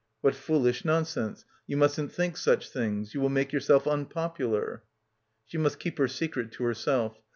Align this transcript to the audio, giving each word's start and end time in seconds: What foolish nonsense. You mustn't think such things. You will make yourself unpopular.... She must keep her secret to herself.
What 0.21 0.33
foolish 0.33 0.83
nonsense. 0.83 1.45
You 1.67 1.77
mustn't 1.77 2.11
think 2.11 2.35
such 2.35 2.69
things. 2.69 3.13
You 3.13 3.21
will 3.21 3.29
make 3.29 3.53
yourself 3.53 3.85
unpopular.... 3.85 4.81
She 5.45 5.59
must 5.59 5.77
keep 5.77 5.99
her 5.99 6.07
secret 6.07 6.51
to 6.53 6.63
herself. 6.63 7.21